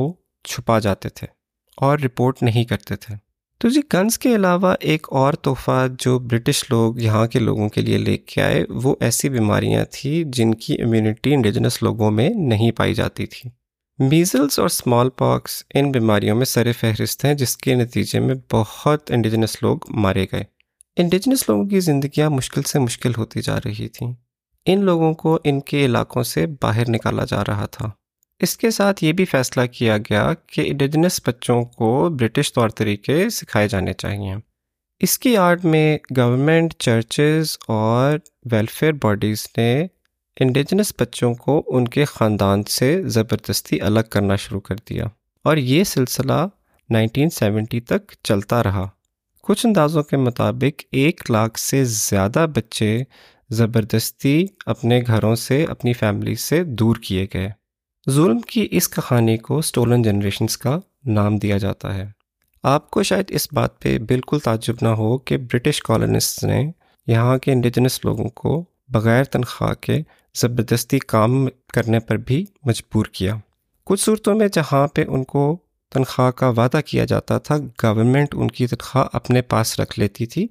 چھپا 0.49 0.79
جاتے 0.89 1.09
تھے 1.15 1.27
اور 1.83 1.99
رپورٹ 2.05 2.43
نہیں 2.43 2.65
کرتے 2.65 2.97
تھے 3.05 3.15
تو 3.61 3.69
جی 3.69 3.81
گنز 3.93 4.19
کے 4.19 4.35
علاوہ 4.35 4.75
ایک 4.93 5.07
اور 5.21 5.33
تحفہ 5.47 5.87
جو 5.99 6.19
برٹش 6.31 6.65
لوگ 6.71 6.99
یہاں 7.01 7.27
کے 7.35 7.39
لوگوں 7.39 7.69
کے 7.77 7.81
لیے 7.81 7.99
لے 7.99 8.17
کے 8.33 8.43
آئے 8.43 8.65
وہ 8.83 8.95
ایسی 9.07 9.29
بیماریاں 9.37 9.85
تھیں 9.93 10.23
جن 10.37 10.55
کی 10.65 10.77
امیونٹی 10.83 11.35
انڈیجنس 11.35 11.83
لوگوں 11.83 12.11
میں 12.19 12.29
نہیں 12.37 12.71
پائی 12.77 12.95
جاتی 12.95 13.27
تھی 13.35 13.51
میزلس 14.09 14.59
اور 14.59 14.67
اسمال 14.67 15.11
پاکس 15.19 15.63
ان 15.75 15.91
بیماریوں 15.93 16.37
میں 16.37 16.45
سر 16.47 16.73
فہرست 16.81 17.25
ہیں 17.25 17.35
جس 17.45 17.57
کے 17.57 17.75
نتیجے 17.75 18.21
میں 18.21 18.35
بہت 18.53 19.11
انڈیجنس 19.15 19.57
لوگ 19.63 19.91
مارے 20.05 20.27
گئے 20.33 20.45
انڈیجنس 21.03 21.49
لوگوں 21.49 21.65
کی 21.69 21.81
زندگیاں 21.89 22.31
مشکل 22.31 22.63
سے 22.73 22.79
مشکل 22.79 23.13
ہوتی 23.19 23.43
جا 23.43 23.59
رہی 23.65 23.89
تھیں 23.99 24.13
ان 24.73 24.85
لوگوں 24.85 25.13
کو 25.23 25.39
ان 25.45 25.61
کے 25.71 25.85
علاقوں 25.85 26.23
سے 26.35 26.47
باہر 26.63 26.91
نکالا 26.91 27.25
جا 27.31 27.43
رہا 27.49 27.67
تھا 27.73 27.91
اس 28.43 28.57
کے 28.59 28.71
ساتھ 28.71 29.03
یہ 29.05 29.13
بھی 29.13 29.25
فیصلہ 29.25 29.63
کیا 29.73 29.97
گیا 30.11 30.33
کہ 30.53 30.63
انڈیجنس 30.69 31.21
بچوں 31.27 31.63
کو 31.77 31.89
برٹش 32.21 32.53
طور 32.53 32.69
طریقے 32.79 33.29
سکھائے 33.31 33.69
جانے 33.69 33.93
چاہئیں 33.99 34.35
اس 35.05 35.19
کی 35.19 35.37
آرٹ 35.37 35.65
میں 35.65 35.97
گورنمنٹ 36.17 36.75
چرچز 36.81 37.57
اور 37.77 38.19
ویلفیئر 38.53 38.93
باڈیز 39.03 39.47
نے 39.57 39.87
انڈیجنس 40.41 40.93
بچوں 41.01 41.33
کو 41.45 41.63
ان 41.77 41.87
کے 41.95 42.05
خاندان 42.05 42.63
سے 42.77 42.97
زبردستی 43.17 43.81
الگ 43.89 44.09
کرنا 44.11 44.37
شروع 44.45 44.61
کر 44.69 44.77
دیا 44.89 45.05
اور 45.49 45.57
یہ 45.57 45.85
سلسلہ 45.85 46.45
نائنٹین 46.91 47.31
سیونٹی 47.39 47.81
تک 47.81 48.13
چلتا 48.25 48.63
رہا 48.63 48.87
کچھ 49.49 49.65
اندازوں 49.67 50.03
کے 50.03 50.17
مطابق 50.17 50.83
ایک 51.01 51.31
لاکھ 51.31 51.59
سے 51.61 51.85
زیادہ 51.85 52.47
بچے 52.57 52.97
زبردستی 53.57 54.45
اپنے 54.75 55.01
گھروں 55.07 55.35
سے 55.47 55.65
اپنی 55.71 55.93
فیملی 55.93 56.35
سے 56.49 56.63
دور 56.65 56.97
کیے 57.07 57.27
گئے 57.35 57.51
ظلم 58.13 58.41
کی 58.49 58.67
اس 58.77 58.89
کہانی 58.95 59.37
کو 59.39 59.61
سٹولن 59.63 60.03
جنریشنز 60.03 60.57
کا 60.59 60.79
نام 61.07 61.37
دیا 61.39 61.57
جاتا 61.59 61.95
ہے 61.95 62.05
آپ 62.73 62.91
کو 62.91 63.03
شاید 63.03 63.27
اس 63.35 63.47
بات 63.55 63.81
پہ 63.83 63.97
بالکل 64.09 64.39
تعجب 64.45 64.75
نہ 64.83 64.89
ہو 64.99 65.17
کہ 65.19 65.37
برٹش 65.53 65.81
کالونسٹ 65.83 66.43
نے 66.45 66.63
یہاں 67.07 67.37
کے 67.43 67.53
انڈیجنس 67.53 67.99
لوگوں 68.05 68.29
کو 68.43 68.63
بغیر 68.95 69.25
تنخواہ 69.33 69.73
کے 69.81 69.99
زبردستی 70.41 70.99
کام 71.07 71.47
کرنے 71.75 72.01
پر 72.09 72.17
بھی 72.27 72.45
مجبور 72.67 73.07
کیا 73.13 73.35
کچھ 73.87 74.01
صورتوں 74.05 74.35
میں 74.39 74.49
جہاں 74.53 74.87
پہ 74.95 75.05
ان 75.09 75.25
کو 75.33 75.57
تنخواہ 75.95 76.31
کا 76.43 76.49
وعدہ 76.57 76.81
کیا 76.87 77.05
جاتا 77.09 77.39
تھا 77.49 77.57
گورنمنٹ 77.83 78.35
ان 78.39 78.51
کی 78.51 78.67
تنخواہ 78.67 79.07
اپنے 79.17 79.43
پاس 79.53 79.79
رکھ 79.81 79.99
لیتی 79.99 80.27
تھی 80.35 80.47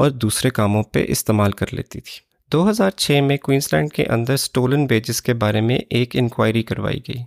اور 0.00 0.10
دوسرے 0.10 0.50
کاموں 0.58 0.82
پہ 0.92 1.04
استعمال 1.08 1.52
کر 1.60 1.72
لیتی 1.74 2.00
تھی 2.00 2.20
دو 2.54 2.68
ہزار 2.68 2.90
چھ 3.02 3.20
میں 3.26 3.36
کوئنس 3.42 3.72
لینڈ 3.72 3.92
کے 3.92 4.04
اندر 4.14 4.36
سٹولن 4.36 4.84
بیجز 4.86 5.20
کے 5.28 5.34
بارے 5.34 5.60
میں 5.68 5.76
ایک 5.98 6.14
انکوائری 6.16 6.62
کروائی 6.62 6.98
گئی 7.08 7.22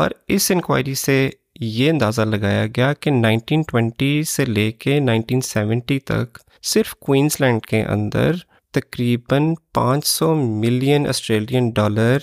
اور 0.00 0.10
اس 0.34 0.50
انکوائری 0.50 0.94
سے 1.02 1.14
یہ 1.60 1.90
اندازہ 1.90 2.22
لگایا 2.30 2.64
گیا 2.76 2.92
کہ 3.00 3.10
نائنٹین 3.10 3.62
ٹوینٹی 3.68 4.10
سے 4.30 4.44
لے 4.44 4.70
کے 4.84 4.98
نائنٹین 5.00 5.40
سیونٹی 5.50 5.98
تک 6.12 6.38
صرف 6.72 6.94
کوئنس 7.06 7.40
لینڈ 7.40 7.66
کے 7.66 7.82
اندر 7.92 8.36
تقریباً 8.78 9.52
پانچ 9.74 10.06
سو 10.06 10.34
ملین 10.58 11.08
آسٹریلین 11.08 11.70
ڈالر 11.74 12.18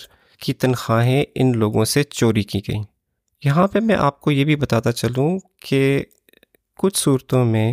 کی 0.45 0.53
تنخواہیں 0.63 1.21
ان 1.35 1.57
لوگوں 1.59 1.85
سے 1.93 2.03
چوری 2.19 2.43
کی 2.51 2.59
گئیں 2.67 2.83
یہاں 3.45 3.67
پہ 3.73 3.79
میں 3.87 3.95
آپ 4.09 4.19
کو 4.21 4.31
یہ 4.31 4.45
بھی 4.51 4.55
بتاتا 4.65 4.91
چلوں 5.03 5.29
کہ 5.67 5.81
کچھ 6.81 6.97
صورتوں 7.03 7.45
میں 7.55 7.71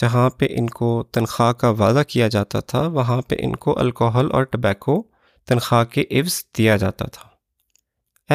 جہاں 0.00 0.28
پہ 0.38 0.46
ان 0.58 0.68
کو 0.70 0.86
تنخواہ 1.12 1.52
کا 1.62 1.68
وعدہ 1.80 2.02
کیا 2.08 2.28
جاتا 2.34 2.60
تھا 2.70 2.86
وہاں 2.94 3.20
پہ 3.28 3.36
ان 3.44 3.54
کو 3.64 3.78
الکحل 3.80 4.28
اور 4.36 4.44
ٹبیکو 4.54 5.02
تنخواہ 5.48 5.84
کے 5.92 6.04
عفظ 6.20 6.42
دیا 6.58 6.76
جاتا 6.84 7.04
تھا 7.12 7.28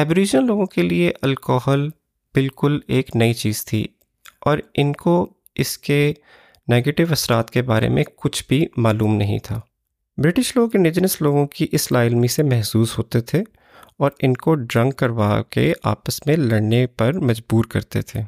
ایبریجن 0.00 0.46
لوگوں 0.46 0.66
کے 0.74 0.82
لیے 0.82 1.12
الکحل 1.22 1.88
بالکل 2.34 2.78
ایک 2.96 3.14
نئی 3.16 3.32
چیز 3.42 3.64
تھی 3.66 3.86
اور 4.50 4.58
ان 4.82 4.92
کو 5.04 5.14
اس 5.64 5.76
کے 5.86 6.00
نگیٹو 6.72 7.02
اثرات 7.12 7.50
کے 7.50 7.62
بارے 7.70 7.88
میں 7.96 8.04
کچھ 8.22 8.42
بھی 8.48 8.64
معلوم 8.86 9.14
نہیں 9.16 9.38
تھا 9.44 9.60
برٹش 10.22 10.54
لوگ 10.56 10.74
انڈیجنس 10.76 11.20
لوگوں 11.22 11.46
کی 11.56 11.66
اس 11.78 11.92
علمی 11.98 12.28
سے 12.36 12.42
محسوس 12.42 12.98
ہوتے 12.98 13.20
تھے 13.30 13.42
اور 14.02 14.10
ان 14.26 14.34
کو 14.44 14.54
ڈرنک 14.54 14.96
کروا 14.98 15.40
کے 15.50 15.72
آپس 15.94 16.26
میں 16.26 16.36
لڑنے 16.36 16.86
پر 16.96 17.18
مجبور 17.30 17.64
کرتے 17.70 18.02
تھے 18.12 18.22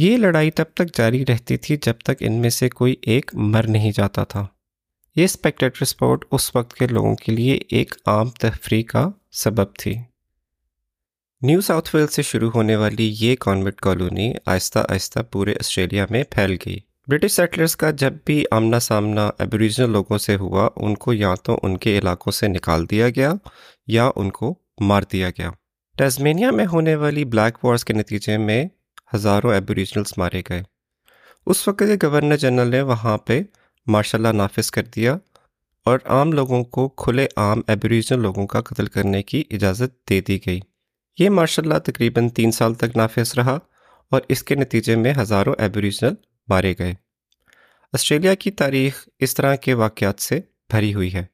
یہ 0.00 0.16
لڑائی 0.16 0.50
تب 0.58 0.64
تک 0.76 0.92
جاری 0.96 1.24
رہتی 1.28 1.56
تھی 1.62 1.76
جب 1.82 1.98
تک 2.04 2.16
ان 2.26 2.32
میں 2.40 2.50
سے 2.56 2.68
کوئی 2.70 2.94
ایک 3.12 3.30
مر 3.54 3.66
نہیں 3.76 3.92
جاتا 3.94 4.24
تھا 4.34 4.44
یہ 5.16 5.24
اسپیکٹیٹر 5.24 5.82
اسپورٹ 5.82 6.24
اس 6.36 6.50
وقت 6.56 6.74
کے 6.78 6.86
لوگوں 6.86 7.14
کے 7.22 7.32
لیے 7.32 7.58
ایک 7.78 7.94
عام 8.12 8.28
تفریح 8.40 8.82
کا 8.90 9.04
سبب 9.42 9.74
تھی 9.78 9.94
نیو 11.50 11.60
ساؤتھ 11.70 11.94
ویل 11.94 12.06
سے 12.18 12.22
شروع 12.30 12.50
ہونے 12.54 12.76
والی 12.84 13.12
یہ 13.20 13.34
کانوٹ 13.40 13.80
کالونی 13.88 14.32
آہستہ 14.44 14.84
آہستہ 14.88 15.22
پورے 15.32 15.54
آسٹریلیا 15.60 16.06
میں 16.10 16.22
پھیل 16.34 16.56
گئی 16.66 16.78
برٹش 17.10 17.32
سیٹلرس 17.32 17.76
کا 17.82 17.90
جب 18.04 18.12
بھی 18.26 18.42
آمنا 18.60 18.78
سامنا 18.88 19.28
ایبوریجنل 19.46 19.90
لوگوں 19.92 20.18
سے 20.28 20.36
ہوا 20.40 20.68
ان 20.84 20.94
کو 21.04 21.12
یا 21.12 21.34
تو 21.44 21.58
ان 21.62 21.76
کے 21.86 21.98
علاقوں 21.98 22.32
سے 22.40 22.48
نکال 22.48 22.88
دیا 22.90 23.08
گیا 23.16 23.32
یا 23.98 24.10
ان 24.16 24.30
کو 24.40 24.54
مار 24.88 25.02
دیا 25.12 25.30
گیا 25.38 25.50
ٹیزمینیا 25.98 26.50
میں 26.60 26.64
ہونے 26.72 26.94
والی 27.04 27.24
بلیک 27.34 27.64
وارس 27.64 27.84
کے 27.84 27.92
نتیجے 27.94 28.36
میں 28.38 28.64
ہزاروں 29.14 29.52
ایبوریجنلس 29.54 30.16
مارے 30.18 30.42
گئے 30.48 30.62
اس 31.50 31.66
وقت 31.68 31.78
کے 31.88 31.94
گورنر 32.06 32.36
جنرل 32.36 32.70
نے 32.70 32.80
وہاں 32.90 33.16
پہ 33.26 33.40
ماشاء 33.94 34.18
اللہ 34.18 34.32
نافذ 34.42 34.70
کر 34.70 34.82
دیا 34.96 35.16
اور 35.90 35.98
عام 36.14 36.32
لوگوں 36.32 36.62
کو 36.76 36.88
کھلے 37.02 37.26
عام 37.44 37.60
ایبوریجنل 37.72 38.20
لوگوں 38.22 38.46
کا 38.46 38.60
قتل 38.70 38.86
کرنے 38.96 39.22
کی 39.30 39.42
اجازت 39.58 39.98
دے 40.10 40.20
دی 40.26 40.38
گئی 40.46 40.58
یہ 41.18 41.30
ماشاء 41.38 41.62
اللہ 41.62 41.78
تقریباً 41.86 42.28
تین 42.36 42.50
سال 42.52 42.74
تک 42.82 42.96
نافذ 42.96 43.32
رہا 43.38 43.58
اور 44.14 44.20
اس 44.34 44.42
کے 44.48 44.54
نتیجے 44.54 44.96
میں 44.96 45.12
ہزاروں 45.20 45.54
ایبوریجنل 45.66 46.14
مارے 46.48 46.74
گئے 46.78 46.94
آسٹریلیا 47.94 48.34
کی 48.42 48.50
تاریخ 48.60 49.04
اس 49.26 49.34
طرح 49.34 49.54
کے 49.66 49.74
واقعات 49.82 50.20
سے 50.22 50.40
بھری 50.70 50.92
ہوئی 50.94 51.12
ہے 51.14 51.24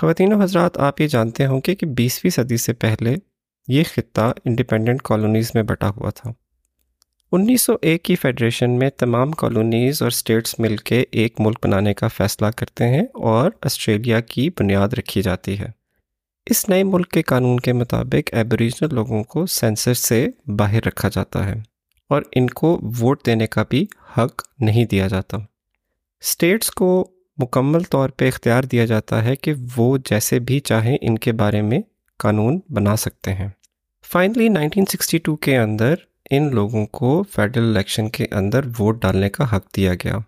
خواتین 0.00 0.32
و 0.32 0.40
حضرات 0.42 0.78
آپ 0.88 1.00
یہ 1.00 1.06
جانتے 1.16 1.46
ہوں 1.46 1.60
گے 1.66 1.74
کہ 1.74 1.86
بیسویں 1.96 2.30
صدی 2.36 2.56
سے 2.66 2.72
پہلے 2.84 3.14
یہ 3.72 3.82
خطہ 3.94 4.32
انڈیپینڈنٹ 4.44 5.02
کالونیز 5.08 5.50
میں 5.54 5.62
بٹا 5.72 5.88
ہوا 5.96 6.10
تھا 6.20 6.30
انیس 7.36 7.62
سو 7.66 7.72
ایک 7.88 8.02
کی 8.04 8.14
فیڈریشن 8.20 8.70
میں 8.78 8.88
تمام 8.98 9.30
کالونیز 9.42 10.00
اور 10.02 10.10
اسٹیٹس 10.10 10.54
مل 10.60 10.76
کے 10.88 10.98
ایک 11.20 11.40
ملک 11.40 11.58
بنانے 11.62 11.92
کا 11.94 12.08
فیصلہ 12.16 12.46
کرتے 12.56 12.88
ہیں 12.94 13.02
اور 13.30 13.50
آسٹریلیا 13.66 14.18
کی 14.32 14.48
بنیاد 14.58 14.94
رکھی 14.98 15.22
جاتی 15.22 15.58
ہے 15.60 15.70
اس 16.50 16.68
نئے 16.68 16.82
ملک 16.84 17.08
کے 17.12 17.22
قانون 17.32 17.60
کے 17.68 17.72
مطابق 17.72 18.34
ایبوریجنل 18.38 18.94
لوگوں 18.94 19.22
کو 19.32 19.46
سینسر 19.56 19.94
سے 20.02 20.26
باہر 20.58 20.86
رکھا 20.86 21.08
جاتا 21.14 21.44
ہے 21.48 21.54
اور 22.14 22.22
ان 22.36 22.46
کو 22.62 22.76
ووٹ 23.00 23.24
دینے 23.26 23.46
کا 23.56 23.62
بھی 23.70 23.84
حق 24.18 24.42
نہیں 24.68 24.84
دیا 24.90 25.06
جاتا 25.14 25.36
اسٹیٹس 26.28 26.70
کو 26.82 26.90
مکمل 27.42 27.82
طور 27.90 28.08
پہ 28.18 28.28
اختیار 28.28 28.64
دیا 28.72 28.84
جاتا 28.94 29.24
ہے 29.24 29.36
کہ 29.42 29.54
وہ 29.76 29.96
جیسے 30.10 30.38
بھی 30.50 30.60
چاہیں 30.70 30.96
ان 31.00 31.18
کے 31.26 31.32
بارے 31.42 31.62
میں 31.72 31.80
قانون 32.22 32.60
بنا 32.76 32.96
سکتے 33.08 33.34
ہیں 33.34 33.48
فائنلی 34.12 34.48
نائنٹین 34.60 34.84
سکسٹی 34.92 35.18
ٹو 35.28 35.36
کے 35.46 35.58
اندر 35.58 35.94
ان 36.36 36.48
لوگوں 36.54 36.84
کو 36.96 37.08
فیڈرل 37.34 37.64
الیکشن 37.68 38.08
کے 38.16 38.26
اندر 38.36 38.64
ووٹ 38.78 39.00
ڈالنے 39.00 39.28
کا 39.30 39.44
حق 39.54 39.62
دیا 39.76 39.92
گیا 40.04 40.18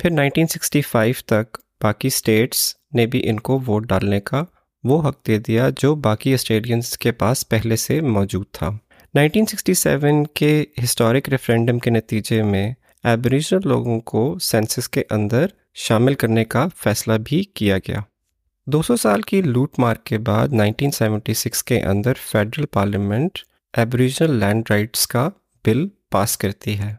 پھر 0.00 0.10
1965 0.10 1.22
تک 1.32 1.56
باقی 1.82 2.08
اسٹیٹس 2.08 2.58
نے 2.94 3.06
بھی 3.14 3.20
ان 3.30 3.40
کو 3.48 3.58
ووٹ 3.68 3.86
ڈالنے 3.88 4.20
کا 4.30 4.42
وہ 4.90 5.00
حق 5.08 5.16
دے 5.26 5.38
دیا 5.46 5.68
جو 5.78 5.94
باقی 6.04 6.34
اسٹیڈینس 6.34 6.96
کے 7.04 7.12
پاس 7.22 7.48
پہلے 7.48 7.76
سے 7.86 8.00
موجود 8.18 8.46
تھا 8.58 8.68
1967 9.18 10.22
کے 10.40 10.52
ہسٹورک 10.82 11.28
ریفرینڈم 11.34 11.78
کے 11.86 11.90
نتیجے 11.90 12.42
میں 12.52 12.68
ایبریجنل 13.14 13.68
لوگوں 13.68 13.98
کو 14.12 14.22
سینسس 14.50 14.88
کے 14.96 15.02
اندر 15.18 15.46
شامل 15.86 16.14
کرنے 16.22 16.44
کا 16.54 16.66
فیصلہ 16.84 17.18
بھی 17.26 17.42
کیا 17.60 17.78
گیا 17.88 18.00
دو 18.72 18.82
سو 18.90 18.96
سال 19.06 19.22
کی 19.32 19.42
لوٹ 19.42 19.78
مار 19.78 19.96
کے 20.08 20.18
بعد 20.30 20.54
1976 20.60 21.62
کے 21.66 21.80
اندر 21.96 22.26
federal 22.30 22.66
parliament 22.72 23.38
Aboriginal 23.78 24.34
land 24.40 24.66
rights 24.70 25.06
کا 25.06 25.28
بل 25.66 25.86
پاس 26.10 26.36
کرتی 26.38 26.78
ہے 26.78 26.92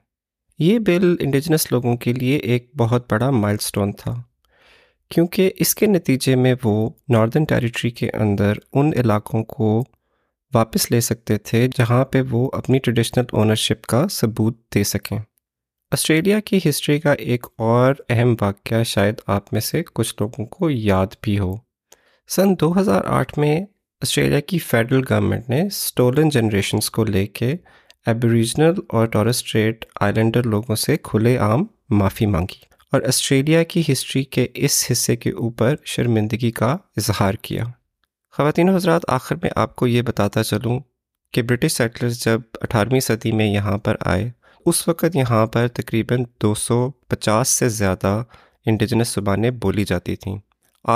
یہ 0.60 0.80
بل 0.88 1.16
انڈیجنس 1.26 1.72
لوگوں 1.72 1.96
کے 1.98 2.12
لیے 2.14 2.38
ایک 2.52 2.70
بہت 2.78 3.12
بڑا 3.12 3.30
مائل 3.46 3.58
سٹون 3.68 3.92
تھا 3.98 4.14
کیونکہ 5.14 5.52
اس 5.64 5.74
کے 5.76 5.86
نتیجے 5.86 6.36
میں 6.44 6.54
وہ 6.64 6.74
ناردن 7.14 7.44
ٹیریٹری 7.50 7.90
کے 8.00 8.10
اندر 8.20 8.58
ان 8.74 8.92
علاقوں 9.04 9.44
کو 9.56 9.84
واپس 10.54 10.90
لے 10.92 11.00
سکتے 11.02 11.38
تھے 11.50 11.68
جہاں 11.78 12.04
پہ 12.12 12.22
وہ 12.32 12.50
اپنی 12.58 12.80
ٹریڈیشنل 12.84 13.24
اونرشپ 13.38 13.86
کا 13.94 14.06
ثبوت 14.12 14.58
دے 14.76 14.84
سکیں 14.94 15.18
آسٹریلیا 15.94 16.40
کی 16.46 16.60
ہسٹری 16.70 17.00
کا 17.00 17.14
ایک 17.20 17.46
اور 17.70 17.94
اہم 18.10 18.34
واقعہ 18.42 18.84
شاید 18.94 19.22
آپ 19.38 19.52
میں 19.54 19.62
سے 19.62 19.82
کچھ 19.94 20.14
لوگوں 20.20 20.46
کو 20.58 20.70
یاد 20.70 21.16
بھی 21.24 21.38
ہو 21.40 21.54
سن 22.36 22.54
دو 22.62 22.72
ہزار 22.80 23.02
آٹھ 23.20 23.38
میں 23.40 23.60
آسٹریلیا 24.04 24.40
کی 24.48 24.58
فیڈرل 24.68 25.02
گورنمنٹ 25.10 25.50
نے 25.50 25.64
سٹولن 25.80 26.30
جنریشنز 26.38 26.90
کو 26.92 27.06
لے 27.06 27.26
کے 27.40 27.56
ایبوریجنل 28.08 28.80
اور 28.98 29.08
ٹورسٹریٹ 29.12 29.86
آئی 30.02 30.14
لینڈر 30.14 30.44
لوگوں 30.50 30.76
سے 30.84 30.96
کھلے 31.04 31.36
عام 31.48 31.64
معافی 32.00 32.26
مانگی 32.26 32.60
اور 32.94 33.02
آسٹریلیا 33.08 33.62
کی 33.74 33.82
ہسٹری 33.92 34.24
کے 34.36 34.48
اس 34.66 34.86
حصے 34.92 35.16
کے 35.16 35.32
اوپر 35.42 35.76
شرمندگی 35.92 36.52
کا 36.62 36.72
اظہار 36.98 37.34
کیا 37.42 37.64
خواتین 38.38 38.70
حضرات 38.76 39.02
آخر 39.14 39.36
میں 39.42 39.50
آپ 39.64 39.76
کو 39.76 39.88
یہ 39.88 40.02
بتاتا 40.08 40.44
چلوں 40.44 40.80
کہ 41.34 41.42
برٹش 41.50 41.72
سیٹلرز 41.72 42.24
جب 42.24 42.42
اٹھارہویں 42.62 43.00
صدی 43.00 43.32
میں 43.42 43.48
یہاں 43.54 43.78
پر 43.86 43.96
آئے 44.14 44.30
اس 44.66 44.88
وقت 44.88 45.16
یہاں 45.16 45.46
پر 45.54 45.68
تقریباً 45.74 46.24
دو 46.42 46.54
سو 46.68 46.90
پچاس 47.10 47.50
سے 47.60 47.70
زیادہ 47.82 48.22
انڈیجنس 48.66 49.14
زبانیں 49.16 49.50
بولی 49.62 49.84
جاتی 49.88 50.16
تھیں 50.26 50.38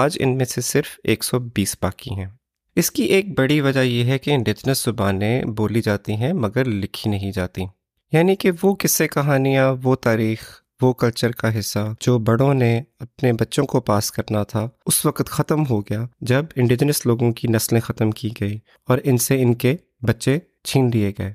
آج 0.02 0.18
ان 0.20 0.38
میں 0.38 0.46
سے 0.46 0.62
صرف 0.72 0.98
ایک 1.04 1.24
سو 1.24 1.40
بیس 1.56 1.76
باقی 1.84 2.16
ہیں 2.20 2.28
اس 2.79 2.89
کی 2.91 3.03
ایک 3.15 3.25
بڑی 3.38 3.60
وجہ 3.62 3.79
یہ 3.79 4.05
ہے 4.12 4.17
کہ 4.20 4.32
انڈیجنس 4.36 4.84
زبانیں 4.86 5.41
بولی 5.58 5.82
جاتی 5.82 6.15
ہیں 6.22 6.32
مگر 6.46 6.65
لکھی 6.65 7.10
نہیں 7.12 7.32
جاتی 7.36 7.63
یعنی 8.12 8.36
کہ 8.41 8.51
وہ 8.63 8.74
قصے 8.79 9.08
کہانیاں 9.08 9.72
وہ 9.84 9.96
تاریخ 10.08 10.41
وہ 10.82 10.91
کلچر 11.03 11.32
کا 11.41 11.58
حصہ 11.60 11.79
جو 12.05 12.17
بڑوں 12.29 12.53
نے 12.53 12.75
اپنے 13.00 13.32
بچوں 13.41 13.65
کو 13.74 13.79
پاس 13.89 14.12
کرنا 14.12 14.44
تھا 14.53 14.67
اس 14.86 15.05
وقت 15.05 15.29
ختم 15.38 15.65
ہو 15.70 15.79
گیا 15.89 16.03
جب 16.32 16.46
انڈیجنس 16.55 17.05
لوگوں 17.05 17.32
کی 17.34 17.48
نسلیں 17.51 17.82
ختم 17.82 18.12
کی 18.20 18.29
گئیں 18.41 18.58
اور 18.89 18.98
ان 19.03 19.17
سے 19.27 19.41
ان 19.41 19.53
کے 19.65 19.75
بچے 20.08 20.38
چھین 20.63 20.89
لیے 20.94 21.12
گئے 21.20 21.34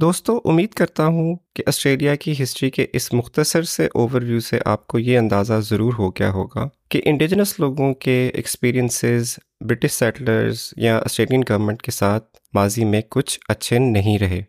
دوستوں 0.00 0.38
امید 0.50 0.72
کرتا 0.74 1.06
ہوں 1.14 1.34
کہ 1.56 1.62
آسٹریلیا 1.68 2.14
کی 2.24 2.34
ہسٹری 2.42 2.70
کے 2.78 2.86
اس 2.98 3.12
مختصر 3.12 3.62
سے 3.76 3.86
اوور 3.94 4.22
ویو 4.22 4.40
سے 4.50 4.58
آپ 4.66 4.86
کو 4.88 4.98
یہ 4.98 5.18
اندازہ 5.18 5.54
ضرور 5.70 5.92
ہو 5.98 6.10
گیا 6.18 6.30
ہوگا 6.32 6.68
کہ 6.92 7.00
انڈیجنس 7.06 7.54
لوگوں 7.60 7.92
کے 8.04 8.14
ایکسپیرینسز 8.36 9.32
برٹش 9.68 9.92
سیٹلرز 9.92 10.62
یا 10.76 10.96
آسٹریلین 11.04 11.42
گورنمنٹ 11.50 11.80
کے 11.82 11.90
ساتھ 11.90 12.24
ماضی 12.54 12.84
میں 12.84 13.00
کچھ 13.10 13.38
اچھے 13.52 13.78
نہیں 13.78 14.18
رہے 14.18 14.40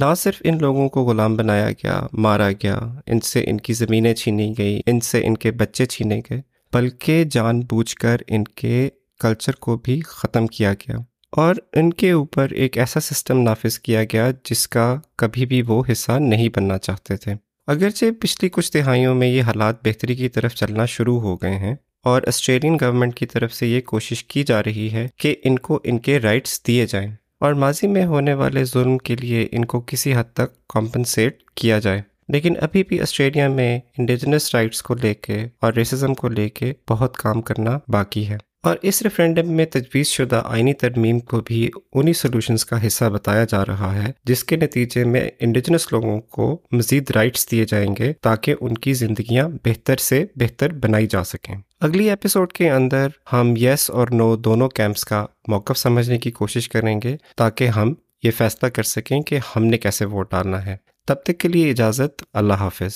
نہ 0.00 0.04
صرف 0.18 0.40
ان 0.48 0.58
لوگوں 0.60 0.88
کو 0.94 1.04
غلام 1.06 1.36
بنایا 1.36 1.70
گیا 1.82 2.00
مارا 2.26 2.48
گیا 2.62 2.78
ان 3.06 3.20
سے 3.32 3.44
ان 3.50 3.58
کی 3.66 3.72
زمینیں 3.82 4.12
چھینی 4.22 4.52
گئیں 4.58 4.80
ان 4.90 5.00
سے 5.10 5.20
ان 5.26 5.36
کے 5.44 5.50
بچے 5.62 5.86
چھینے 5.96 6.20
گئے 6.30 6.40
بلکہ 6.74 7.22
جان 7.30 7.60
بوجھ 7.70 7.94
کر 7.96 8.22
ان 8.28 8.44
کے 8.62 8.88
کلچر 9.22 9.56
کو 9.66 9.76
بھی 9.84 10.00
ختم 10.14 10.46
کیا 10.56 10.72
گیا 10.88 10.96
اور 11.44 11.54
ان 11.80 11.92
کے 12.00 12.10
اوپر 12.12 12.50
ایک 12.62 12.78
ایسا 12.84 13.00
سسٹم 13.12 13.40
نافذ 13.42 13.78
کیا 13.86 14.04
گیا 14.12 14.30
جس 14.50 14.66
کا 14.76 14.94
کبھی 15.22 15.46
بھی 15.52 15.62
وہ 15.68 15.82
حصہ 15.92 16.18
نہیں 16.32 16.48
بننا 16.56 16.78
چاہتے 16.88 17.16
تھے 17.24 17.34
اگرچہ 17.72 18.06
پچھلی 18.20 18.48
کچھ 18.52 18.72
دہائیوں 18.72 19.14
میں 19.14 19.26
یہ 19.28 19.42
حالات 19.42 19.76
بہتری 19.84 20.14
کی 20.14 20.28
طرف 20.28 20.54
چلنا 20.54 20.84
شروع 20.94 21.18
ہو 21.20 21.34
گئے 21.42 21.54
ہیں 21.58 21.74
اور 22.12 22.22
آسٹریلین 22.28 22.76
گورنمنٹ 22.80 23.14
کی 23.18 23.26
طرف 23.26 23.52
سے 23.54 23.66
یہ 23.66 23.80
کوشش 23.86 24.22
کی 24.32 24.42
جا 24.46 24.62
رہی 24.64 24.88
ہے 24.92 25.06
کہ 25.22 25.34
ان 25.48 25.58
کو 25.68 25.78
ان 25.84 25.98
کے 26.08 26.18
رائٹس 26.20 26.58
دیے 26.66 26.86
جائیں 26.88 27.10
اور 27.44 27.52
ماضی 27.62 27.86
میں 27.94 28.04
ہونے 28.06 28.34
والے 28.42 28.64
ظلم 28.72 28.98
کے 29.08 29.16
لیے 29.20 29.46
ان 29.52 29.64
کو 29.72 29.80
کسی 29.92 30.14
حد 30.14 30.32
تک 30.36 30.56
کمپنسیٹ 30.74 31.42
کیا 31.60 31.78
جائے 31.86 32.02
لیکن 32.32 32.54
ابھی 32.62 32.82
بھی 32.88 33.00
آسٹریلیا 33.02 33.48
میں 33.54 33.78
انڈیجنس 33.98 34.54
رائٹس 34.54 34.82
کو 34.82 34.94
لے 35.02 35.14
کے 35.22 35.44
اور 35.64 35.72
ریسزم 35.76 36.14
کو 36.20 36.28
لے 36.36 36.48
کے 36.60 36.72
بہت 36.90 37.16
کام 37.16 37.40
کرنا 37.48 37.78
باقی 37.92 38.28
ہے 38.28 38.36
اور 38.66 38.76
اس 38.88 39.00
ریفرینڈم 39.02 39.50
میں 39.56 39.64
تجویز 39.72 40.08
شدہ 40.16 40.40
آئینی 40.44 40.72
ترمیم 40.82 41.18
کو 41.30 41.40
بھی 41.46 41.68
انہی 41.92 42.12
سولوشنز 42.20 42.64
کا 42.64 42.76
حصہ 42.86 43.04
بتایا 43.12 43.44
جا 43.48 43.64
رہا 43.66 43.92
ہے 43.94 44.10
جس 44.28 44.44
کے 44.50 44.56
نتیجے 44.56 45.02
میں 45.04 45.20
انڈیجنس 45.46 45.86
لوگوں 45.92 46.18
کو 46.36 46.46
مزید 46.72 47.10
رائٹس 47.14 47.50
دیے 47.50 47.64
جائیں 47.68 47.94
گے 47.98 48.12
تاکہ 48.22 48.54
ان 48.60 48.74
کی 48.86 48.92
زندگیاں 49.02 49.48
بہتر 49.64 49.96
سے 50.06 50.24
بہتر 50.40 50.72
بنائی 50.82 51.06
جا 51.10 51.22
سکیں 51.32 51.54
اگلی 51.88 52.08
ایپیسوڈ 52.10 52.52
کے 52.52 52.70
اندر 52.70 53.08
ہم 53.32 53.54
یس 53.66 53.88
اور 53.90 54.08
نو 54.12 54.34
دونوں 54.36 54.68
کیمپس 54.76 55.04
کا 55.10 55.24
موقف 55.48 55.78
سمجھنے 55.78 56.18
کی 56.18 56.30
کوشش 56.40 56.68
کریں 56.76 56.98
گے 57.04 57.16
تاکہ 57.38 57.68
ہم 57.80 57.92
یہ 58.22 58.30
فیصلہ 58.36 58.68
کر 58.76 58.82
سکیں 58.96 59.20
کہ 59.22 59.38
ہم 59.54 59.64
نے 59.66 59.78
کیسے 59.78 60.04
ووٹ 60.12 60.30
ڈالنا 60.30 60.64
ہے 60.66 60.76
تب 61.08 61.22
تک 61.24 61.38
کے 61.40 61.48
لیے 61.48 61.70
اجازت 61.70 62.22
اللہ 62.42 62.64
حافظ 62.68 62.94